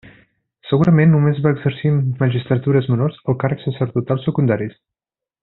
[0.69, 1.91] Segurament només va exercir
[2.23, 4.75] magistratures menors o càrrecs sacerdotals secundaris.